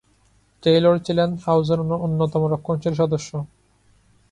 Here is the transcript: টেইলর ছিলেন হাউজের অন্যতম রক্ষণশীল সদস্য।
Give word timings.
টেইলর 0.63 0.95
ছিলেন 1.05 1.29
হাউজের 1.45 1.79
অন্যতম 1.97 2.41
রক্ষণশীল 2.53 2.93
সদস্য। 2.93 3.31